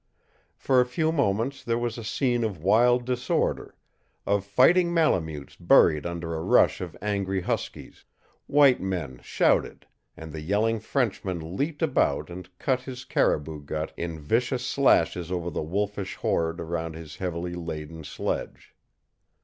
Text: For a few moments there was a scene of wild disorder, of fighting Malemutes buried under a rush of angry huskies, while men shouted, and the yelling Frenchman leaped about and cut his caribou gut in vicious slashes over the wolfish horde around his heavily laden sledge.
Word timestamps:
For 0.55 0.81
a 0.81 0.85
few 0.87 1.11
moments 1.11 1.63
there 1.63 1.77
was 1.77 1.99
a 1.99 2.03
scene 2.03 2.43
of 2.43 2.57
wild 2.63 3.05
disorder, 3.05 3.75
of 4.25 4.43
fighting 4.43 4.91
Malemutes 4.91 5.55
buried 5.55 6.07
under 6.07 6.33
a 6.33 6.41
rush 6.41 6.81
of 6.81 6.97
angry 7.03 7.41
huskies, 7.41 8.03
while 8.47 8.79
men 8.79 9.19
shouted, 9.21 9.85
and 10.17 10.33
the 10.33 10.41
yelling 10.41 10.79
Frenchman 10.79 11.55
leaped 11.55 11.83
about 11.83 12.31
and 12.31 12.49
cut 12.57 12.81
his 12.81 13.05
caribou 13.05 13.61
gut 13.61 13.93
in 13.95 14.19
vicious 14.19 14.65
slashes 14.65 15.31
over 15.31 15.51
the 15.51 15.61
wolfish 15.61 16.15
horde 16.15 16.59
around 16.59 16.95
his 16.95 17.17
heavily 17.17 17.53
laden 17.53 18.03
sledge. 18.03 18.73